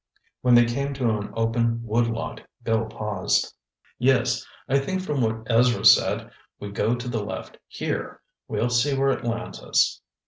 When 0.41 0.55
they 0.55 0.65
came 0.65 0.95
to 0.95 1.15
an 1.15 1.31
open 1.35 1.83
woodlot, 1.85 2.41
Bill 2.63 2.87
paused. 2.87 3.53
"Yes, 3.99 4.43
I 4.67 4.79
think 4.79 5.03
from 5.03 5.21
what 5.21 5.43
Ezra 5.45 5.85
said, 5.85 6.31
we 6.59 6.71
go 6.71 6.95
to 6.95 7.07
the 7.07 7.23
left 7.23 7.59
here. 7.67 8.19
We'll 8.47 8.71
see 8.71 8.97
where 8.97 9.11
it 9.11 9.23
lands 9.23 9.61
us." 9.61 10.01